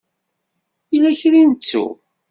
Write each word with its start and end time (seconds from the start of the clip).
Yella 0.93 1.11
kra 1.19 1.37
i 1.41 1.43
nettu. 1.45 1.85